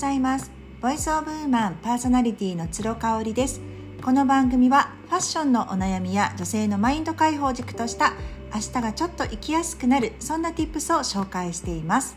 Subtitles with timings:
[0.00, 0.50] ざいます。
[0.80, 3.60] ボイスオブウーマンパーソナリティの鶴香織です。
[4.02, 8.14] この番組はファッションのお悩みや女性のマインド解放軸とした
[8.54, 12.16] 明日がちょっと生きやすくなるそんな tips を紹介しています。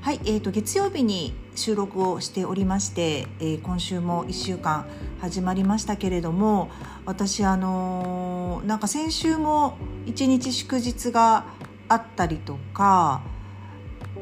[0.00, 4.88] はい、えーと、月曜日に収録をしておりまして、えー、今週も1週間
[5.20, 6.72] 始まりましたけれども
[7.06, 11.44] 私あのー、なんか先週も1日祝日が
[11.88, 13.22] あったりとか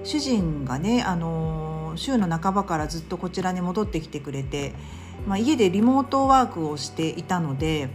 [0.05, 4.75] 主人がね、あの週の半ばからずっとこちらに戻ってきてくれて、
[5.27, 7.91] まあ、家でリモートワークをしていたので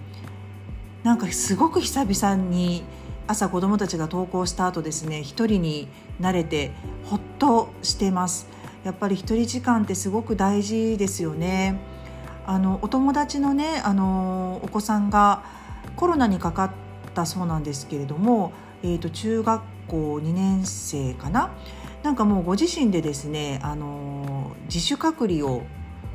[1.03, 2.83] なんかすごく久々に
[3.27, 5.87] 朝子どもたちが登校した後ですね一人に
[6.19, 6.71] なれて
[7.05, 8.47] ほっとしてます。
[8.83, 11.79] やっぱり一人時間ってすごく大事ですよね。
[12.45, 15.43] あのお友達のねあのお子さんが
[15.95, 16.71] コロナにかかっ
[17.15, 18.53] たそうなんですけれども、
[18.83, 21.51] えーと中学校2年生かな
[22.05, 25.63] なんかもうご自身でですね、あの自主隔離を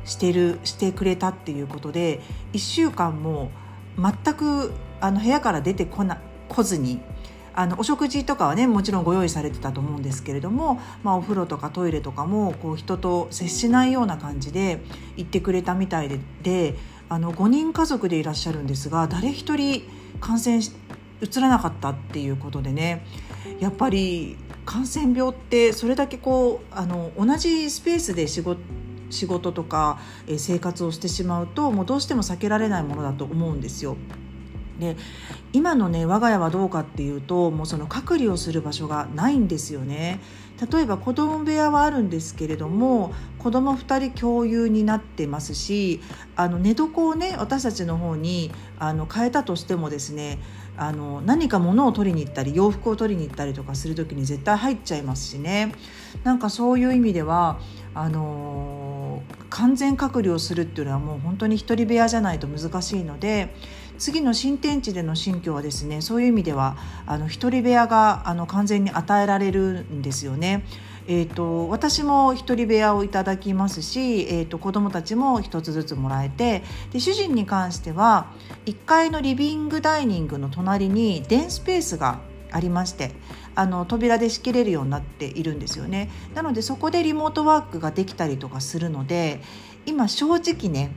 [0.05, 2.21] してるしてくれたっていうことで
[2.53, 3.51] 1週間も
[3.97, 7.01] 全くあの部屋から出てこな来ずに
[7.53, 14.81] あのお食事とかはねもちろんご用意されてたと思うんですけれども、まあ、お風呂とかトイレとかもこう人と接しないような感じで
[15.17, 16.75] 行ってくれたみたいでで
[17.09, 19.83] あの5人家族でいらっしゃるんですが誰一人
[20.21, 20.61] 感染
[21.19, 23.05] うつらなかったっていうことでね
[23.59, 28.59] やっぱり感染病ってそれだけこうあの同じスペースで仕事
[29.11, 29.99] 仕事とか、
[30.37, 33.97] 生活をしてしまうともうどうしても避けられないものだと思うんですよ。
[34.79, 34.97] で
[35.53, 40.19] 今のね我が家はどうかっていうともうその隔離をする場所がないんですよね。
[40.71, 46.01] 例えば子供部屋はあるんですけれども子供2人共有になってますし
[46.35, 50.39] あの寝床をね私たちの方にあの変えたとしてもですね
[50.77, 55.73] あの何か物を取りに行ったり洋服を取りに行ったりとかする時に絶対入っちゃいますしね
[56.23, 57.59] なんかそういう意味では
[57.93, 63.53] あの完全隔離をするっていうのはもう本当に一人部屋じゃないと難しいので
[63.97, 70.65] 次の新天地での新居はですねそういう意味ではあの一人部屋があの完全に与えられるんですよね。
[71.07, 78.31] えーと、私も一人部屋をいただきますし、えーと、子どもたちも一つずつもらえてで主人に関しては
[78.65, 82.19] 1階のリビングダイニングの隣に電スペースが
[82.51, 83.11] ありまして
[83.55, 86.09] あの扉で仕切れるようになっているんですよね。
[86.35, 89.41] なのでそこでリモートワークができたりとかするので
[89.85, 90.91] 今正直ね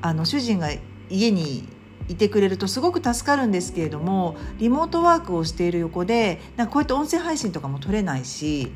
[0.00, 0.68] あの主人が
[1.10, 1.68] 家に
[2.08, 8.72] いてくれるとすごく助かるんですけれどもリモートワークをしている横でなんかこうやって音声配信とかも取れないし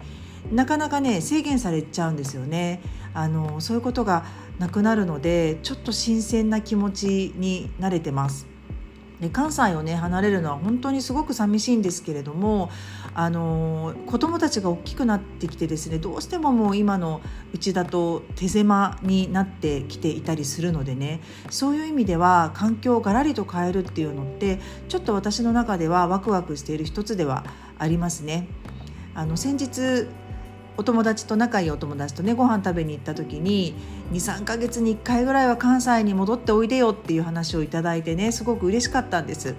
[0.53, 2.81] なかなかね制限されちゃうんですよね
[3.15, 4.25] あのそういうことが
[4.59, 8.47] なくなるのでちょっと新鮮な気持ちになれてます
[9.21, 12.71] で関西をね離れるのは本当にすごく寂しいんですけれども
[13.15, 17.23] あの子どもたちが大きくなってきてですねどうしてももう今の
[17.55, 27.45] うちだと手狭になってきていたりするのでねそういう意味では環境をガラリと変えるっていうのってちょっと私の中ではワクワクしている一つでは
[27.79, 28.49] ありますね。
[29.15, 30.09] あの先日
[30.77, 33.75] お友達と仲いいお友達とねご飯食べに行った時に
[34.13, 39.55] 23ヶ月に1回ぐらいは関西に戻っておいでよっていう話をいただいてねすごく嬉しかったんです。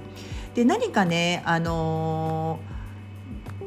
[0.54, 2.60] で何かねあの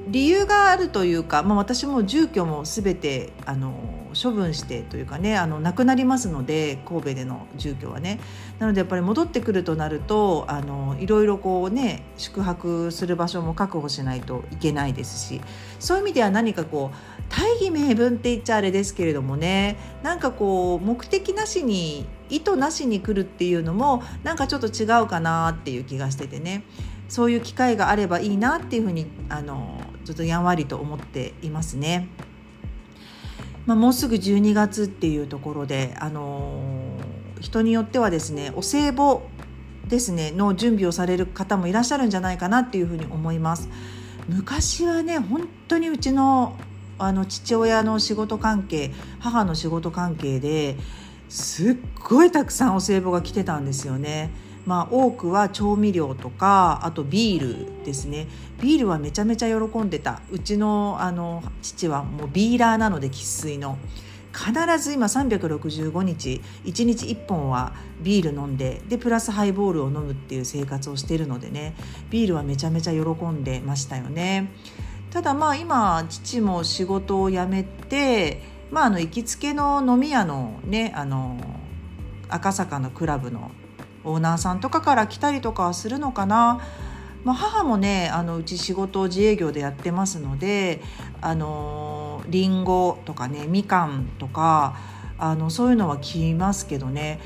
[0.08, 8.20] ー、理由があるというか、まあ、私も住居も全てあの処分してというかねあのなくなりますので神戸での住居はね
[8.58, 15.40] なのでやっぱり戻ってくるとなるとあのいろいろこうね宿泊する場所も確保しないといけないですし
[15.78, 26.64] そういう意味では何かこう大義名分って言っちゃあれですけれどもねなんかこう目的なしに意図なしに来るっていうのもなんかちょっと違うかなっていう気がしててね
[27.08, 32.08] そういう機会があればいいなっていうふうにあのちょっとやんわりと思っていますね。
[33.66, 36.96] まあ、もうすぐ12月っていうところで、あの、
[37.40, 39.20] 人によってはですねお歳暮
[39.88, 43.68] ですねの準備をされる方もいらっしゃるんじゃないかなっていうふうに思います。
[44.28, 46.56] 昔はね本当にうちの
[47.02, 50.76] あの父親の仕事関係母の仕事関係で
[51.28, 51.76] すっ
[52.08, 54.30] ごいたくさんお歳暮が来てたんですよね。
[54.66, 58.28] まあ、多くは調味料とかあとビールですね。
[58.60, 60.20] ビールはめちゃめちゃ喜んでた。
[60.30, 63.78] うちのあの父はもうビーラーなので生粋の。
[64.32, 71.74] 必ず今365日1日1本はビール飲んででプラスハイボールを飲むっていう生活をしてるのでね。
[72.10, 74.52] ビールはめちゃめちゃ喜んでましたよね。
[75.10, 81.38] ただまあ今父も仕事を辞めてまああの行きつけの飲み屋のねあの
[82.28, 83.50] 赤坂のクラブの
[84.04, 86.60] オーナーさんとかから来たりとかはするのかな。
[87.22, 90.80] まあ、母もねあのうち仕事を自営業でやってますので
[91.20, 94.78] あのりんごとかねみかんとか
[95.18, 97.20] あのそういうのは来ますけどね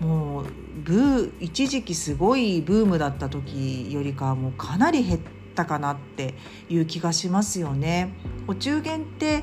[0.00, 0.46] もう
[0.82, 6.34] ブー一時期すごいブームだった時よりかはもうかなり減ってたかなって
[6.68, 8.14] いう気がしますよね。
[8.46, 9.42] お中元って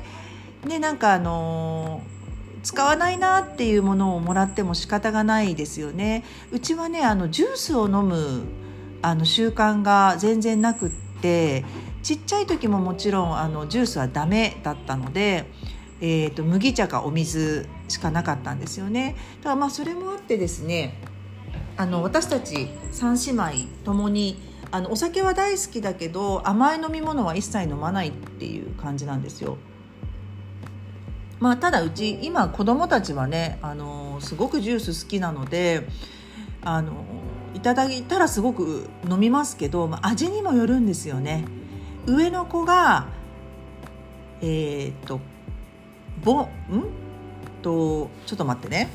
[0.66, 2.02] ねなんかあの
[2.62, 6.24] 使わないなっていうものをもらっても仕方がないですよね。
[6.50, 8.44] うちはねあのジュースを飲む
[9.02, 10.90] あの習慣が全然なくっ
[11.20, 11.66] て
[12.02, 15.50] ちっちゃい時ももちろんあのジュースはダメだったので
[16.00, 21.00] えーと、麦茶かお水しかなかったんですよねだからまあそれもあってですね
[21.76, 24.36] あの私たち3姉妹ともに
[24.74, 29.56] あのお酒は大好きだけど甘い飲み物は一切飲まないっていう感じなんですよ。
[31.38, 35.86] まあ、ただうち今子供たちはねあのすごくジュース好きなので
[36.62, 37.04] あの
[37.54, 41.44] いただいたらすごく飲みますけど、まあ、味にもよるんですよね。
[42.06, 43.06] 上の子が
[44.40, 45.20] えー、っと
[46.24, 46.48] ぼん？
[47.62, 48.90] とちょっと待ってね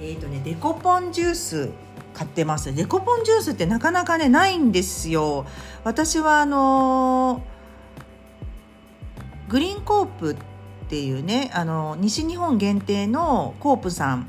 [0.00, 1.70] えっ、ー、とねデコポンジュース
[2.14, 2.74] 買ってます。
[2.74, 5.46] デコポンジュースってなかなかねないんですよ。
[5.84, 7.42] 私はあの
[9.48, 10.36] グリーンコープっ
[10.88, 14.26] ていうねあの西日本限定のコープさん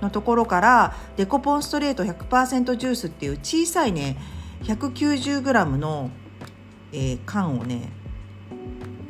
[0.00, 4.16] のところからデコポンストレート100%ジュースっていう小さいね
[4.62, 6.10] 190g の、
[6.92, 7.92] えー、缶をね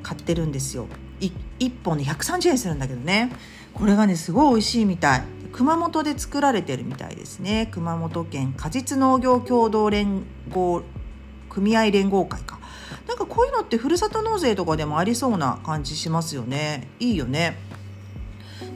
[0.03, 0.87] 買ってるんですよ。
[1.21, 3.31] 1本で130円するんだけどね。
[3.75, 5.42] これがねすごい美味しいみたい。
[5.53, 7.69] 熊本で作られてるみたいですね。
[7.73, 10.83] 熊本県果実農業協同連合
[11.49, 12.59] 組合連合会か。
[13.07, 16.89] なんかこういうのってふるさと納税とかでもありそうな感じしますよね。
[16.99, 17.59] いいよね。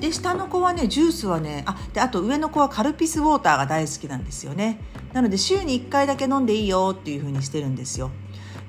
[0.00, 4.81] で下の子はねジュースはねあであと上の子はカルピスウォーターが大好きなんですよね。
[5.12, 8.11] なので週に1回だけ飲んでいいよっていう風にしてるんですよ。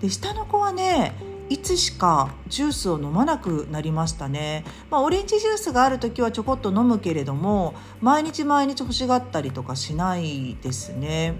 [0.01, 1.13] で下の子はね
[1.49, 11.35] いつしかジュースを飲まなくなりましたね、まあ、オレンジジュースがある時はちょこっと飲むけれども毎日毎日欲しがったりとかしないですね。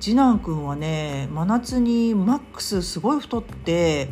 [0.00, 4.08] 次男くんはね真夏にマックスすごい太って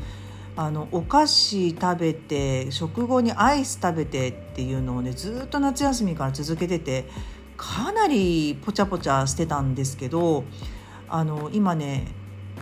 [0.55, 7.09] あのお菓子食べて食後にアイス食べてっていうのをねずっと夏休みから続けてて
[7.57, 10.45] かなりポチャポチャしてたんですけど
[11.09, 12.09] あの今ね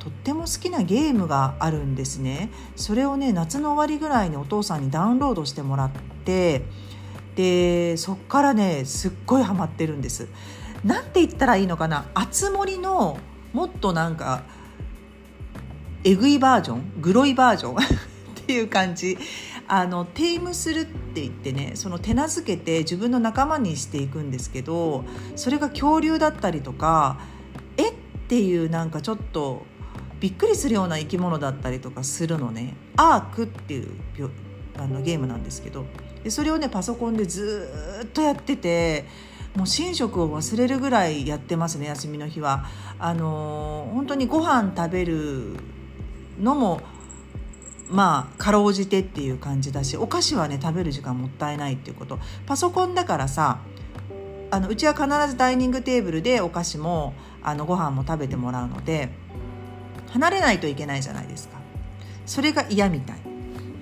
[0.00, 2.50] とっても好きなゲームがあるんですね。
[2.76, 5.90] それをね夏の終わりぐらいにお父さんにダウンロードしてもらっ
[6.24, 6.64] て
[7.34, 10.28] でそっからねすっごいハマってるんです。
[10.84, 12.06] なんて言ったらいいのかな？
[12.14, 13.18] あつ森の
[13.52, 14.44] もっとなんか
[16.04, 17.00] えぐいバージョン？
[17.00, 17.76] グロいバージョン？
[17.76, 17.78] っ
[18.46, 19.18] ていう感じ。
[19.68, 25.04] あのテイムするって言ってねその手なずけて自分の仲間にしていくんですけど
[25.34, 27.18] それが恐竜だったりとか
[27.76, 27.90] え？
[27.90, 29.66] っていうなんかちょっと
[30.20, 32.74] びっくりするような生き物だったりとかするのね。
[32.96, 33.88] アークっていう
[34.78, 35.84] あのゲームなんですけど。
[36.24, 39.04] でそれをねパソコンでずっとやってて
[39.54, 42.66] もう寝食を忘れるぐらいやってますね休みの日は。
[42.98, 45.56] あのー、本当にご飯食べる
[46.40, 46.80] のも
[47.88, 52.18] まあかろうじてっていう感じだしお菓子はね食べる時間もったいないっていうこと。
[52.46, 53.60] パソコンだからさ
[54.50, 59.10] あのうちは必ずダイニングテーブルでお菓子もあのご飯も食べてもらうので
[60.10, 61.58] 離れないといけないじゃないですか。
[62.26, 63.16] それが嫌みたい。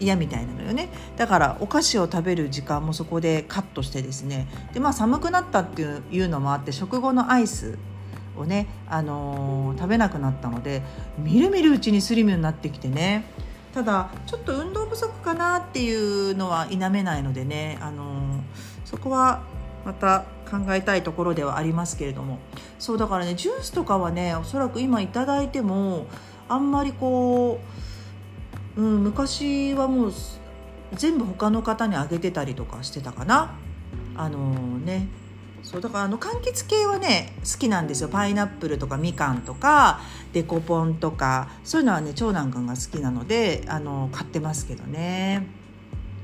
[0.00, 0.88] 嫌みたいなのよね。
[1.16, 4.46] だからお菓子を食べる時間もそこでカットしてですね。
[4.72, 7.78] でまあ寒くなったっていうのもあって食後のアイス
[8.36, 10.82] をね、あのー、食べなくなったので
[11.18, 13.24] みるみるうちにスリムになってきてね。
[13.72, 18.40] ただちょっと運動不足かなっていうのは否めないのでね、あのー、
[18.84, 19.42] そこは
[19.84, 22.38] また考えたいところではありますけれども。
[22.84, 26.06] そうだからねジュースとかはねおそらく今頂いても
[26.50, 27.58] あんまりこ
[28.76, 30.12] う、うん、昔はもう
[30.92, 33.56] 全部他の方にあげてたりとかしてたかな。
[34.14, 35.08] あのー、ね。
[35.62, 38.10] そうだからあの柑橘系はね好きなんですよ。
[38.10, 40.02] パイナップルとかみかんとか
[40.34, 45.46] デコポンとかそういうのはね長男くんが好きなのであの買ってますけどね。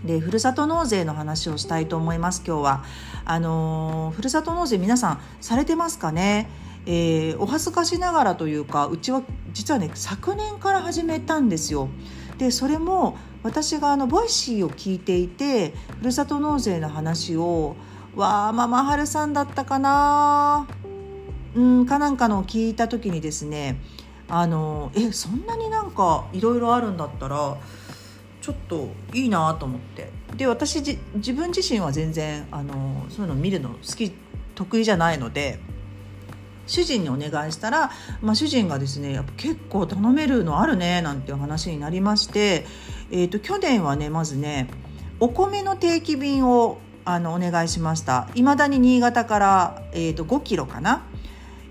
[0.04, 2.84] でふるさと納税の話をしたいと思います今日は。
[3.24, 6.48] あのふるさと納税皆さんされてますかね、
[6.86, 11.88] えー、お恥ずかしながらというかうちは実はね昨年から始めたんですよ。
[12.38, 17.76] でそれも私があの Voicy を聞いていてふるさと納税の話を
[18.16, 20.66] わあママハルさんだったかな？
[21.54, 23.80] うんかなんかのを聞いた時にですね
[24.28, 27.56] あのえそんなになんかいろいろあるんだったら
[28.40, 30.10] ちょっといいなと思って。
[30.36, 30.80] で私
[31.14, 34.12] 自分自身は全然あのそういうの見るの好き
[34.54, 35.58] 得意じゃないので
[36.66, 37.90] 主人にお願いしたら、
[38.22, 42.64] まあ、主人がですねやっぱ結構頼めるのあるねなんていう話になりまして、
[43.10, 44.70] えーと、去年はねまずね
[45.18, 48.28] お米の定期便をあのお願いしました。
[48.34, 51.02] いまだに新潟から、えーと、5キロかな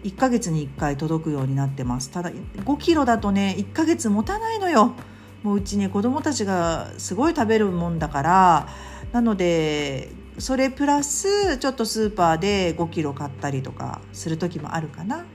[0.04, 2.10] ？1ヶ月に1回届くようになってます。
[2.10, 4.94] ただ5キロだとね1ヶ月持たないのよ。
[5.44, 8.68] もううちね子供たちがすごい食べるもんだから
[9.12, 15.26] なのでそれプラスちょっとスーパーで5キロ買ったりとかする時もあるかな。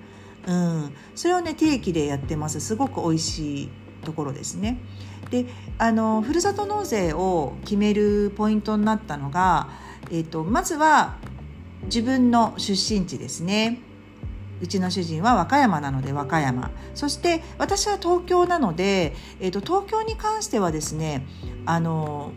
[0.46, 3.70] うん、それをね定期でやってますすごく美味しい
[4.04, 4.78] ところですね。
[5.30, 5.46] で
[5.78, 9.70] あのふるさと納税を決めるポイントになったのが、
[10.10, 11.16] えーと、まずは
[11.84, 13.80] 自分の出身地ですね。
[14.64, 21.26] うちの主人は和歌山なので和歌山そして私は東京なので、えーと、東京に関してはですね
[21.66, 22.32] あの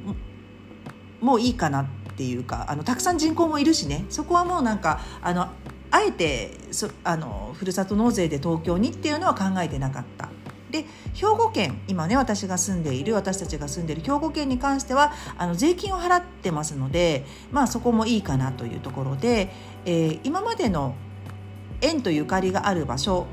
[1.22, 1.86] もういいかなっ
[2.18, 5.48] ていうかあのたくさん人口もいるしねそこはもうなんかあの
[5.90, 10.30] あえてそあのふるさと納税で東京にっていうのは考えてなかった。
[10.70, 19.54] で兵庫県今ね私が住んでいる私たちが住んでいる兵庫県に関してはあの税金を払ってますのでまあそこもいいかなというところで、
[19.86, 20.96] えー、今までの
[21.82, 23.28] 縁とゆかりがある場所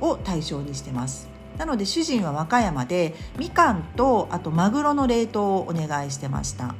[0.00, 1.28] を対象にしてます。
[1.58, 6.74] なので主人は和歌山でみかんとあとマグロの冷凍をお願いしてました。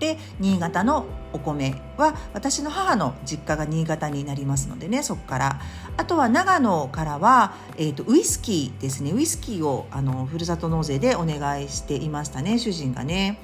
[0.00, 5.60] で新潟のお米は私の母の実家が新潟になりますのでねそこから
[5.96, 13.38] あとは長野からは、えーと、ウイスキーですねウイスキーをあのふるさと納税でお願いしていましたね主人がね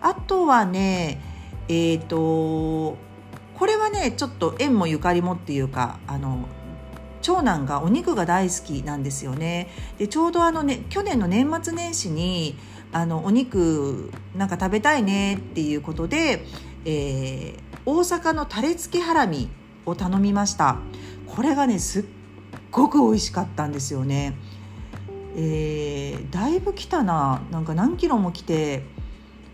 [0.00, 1.20] あとはね
[1.68, 2.98] えっ、ー、と
[3.64, 6.50] これはねちょっと縁もゆかりもっていうかあの
[7.22, 9.70] 長男がお肉が大好きなんですよね。
[9.96, 12.58] でちょうどあのね去年の年末年始に
[12.92, 16.44] あのお肉なんか食べたいねっていうことで、
[16.84, 19.48] えー、大阪のタレ付けハラミ
[19.86, 20.76] を頼みました。
[21.26, 22.04] これがねすっ
[22.70, 24.36] ごく美味しかったんですよね。
[25.36, 27.40] えー、だいぶ来たな。
[27.50, 28.82] なんか何キロも来て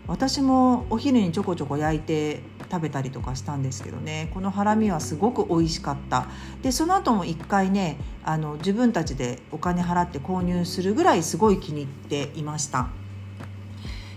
[0.05, 4.31] 私もお昼にちょこちょこ焼いて食べたりとかしたんですけどね。
[4.33, 6.27] このハラミはすごく美味しかった。
[6.61, 12.87] でその後も一回ねあの自分たちでお金払って購入するぐらいすごい気に入っていました。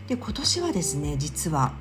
[0.07, 1.73] で今年はですね実は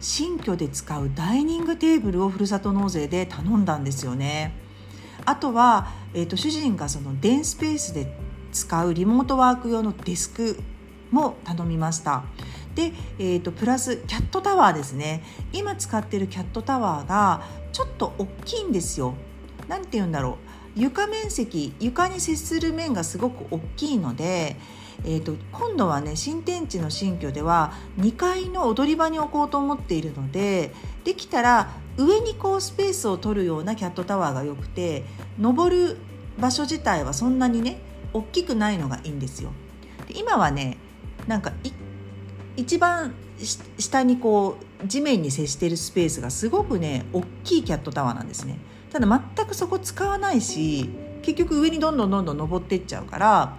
[0.00, 4.54] 新居で使うダイニングテーブルをふるさと納税で頼んだんですよね。
[5.26, 8.16] あとは、えーと、主人がそのデンスペースで
[8.52, 10.58] 使うリモートワーク用のデスク
[11.10, 12.24] も頼みました。
[12.74, 15.22] で、えーと、プラスキャットタワーですね。
[15.52, 19.14] 今使ってるキャットタワーがちょっと大きいんですよ。
[19.68, 20.38] 何て言うんだろ
[20.76, 20.80] う。
[20.80, 24.56] 床面積床に接する面がすごく大きいので
[25.04, 30.74] えーと、今度はね新天地の新居では2階の踊り場に置こうと思っているので
[31.04, 35.04] できたら上にこうスペースを取るようなキャットタワーが良くて
[35.38, 35.96] 登る
[36.38, 37.80] 場所自体はそんなにね
[38.12, 39.52] 大きくないのがいいんですよ。
[40.06, 40.76] で今はね
[41.26, 41.52] なんか
[42.56, 43.14] 一番
[43.78, 48.58] 下にこう地面に接しているスペースがすごくね大きいキャットタワーなんですね。
[48.92, 50.90] ただ全くそこ使わないし
[51.22, 53.56] 結局上にどんどんどんどん登っていっちゃうから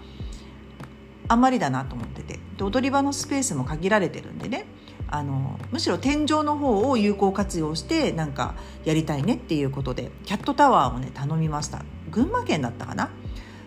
[1.27, 2.39] あんまりだなと思ってて。
[2.57, 4.65] で踊り場のスペースも限られてるんでね。
[5.13, 8.55] あのむしろ天井の方を有効活用してなんか
[8.85, 11.83] やりたいねっていうことでキャットタワーをね頼みました。
[12.09, 13.09] 群馬県だったかな？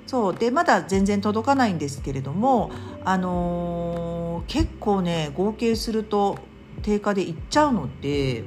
[0.07, 0.35] そう。
[0.35, 2.71] でまだ全然届かないんですけれども
[3.05, 6.39] あのー、結構ね合計すると
[6.83, 8.45] 定価でいっちゃうので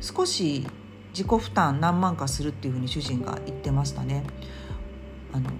[0.00, 0.66] 少し
[1.10, 4.24] 自己負担何万かするっていうふうに主人が言ってましたね。
[5.32, 5.50] あの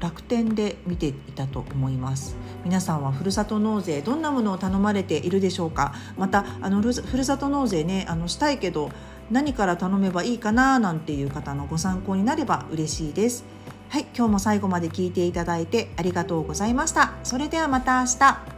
[0.00, 2.36] 楽天で見ていたと思います。
[2.64, 5.92] 皆さんはふるさと納税どんなものを頼まれているでしょうか？
[6.16, 8.90] またあのふるさと納税ねあのしたいけど
[9.30, 13.44] 何から頼めばいいかななんていう方のご参考になれば嬉しいです。
[13.88, 17.14] はい今日も最後まで聞いていただいてありがとうございました。
[17.24, 18.57] それではまた明日。